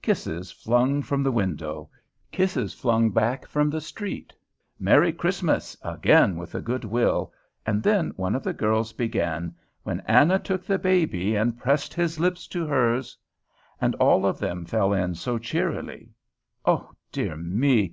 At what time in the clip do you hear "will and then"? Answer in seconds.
6.86-8.08